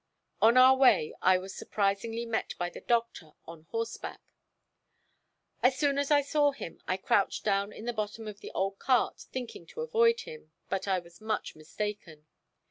[0.41, 4.19] On our way I was surprisingly met by the Doctor on horseback.
[5.61, 8.79] As soon as I saw him I crouched down in the bottom of the old
[8.79, 12.25] cart thinking to avoid him, but I was much mistaken.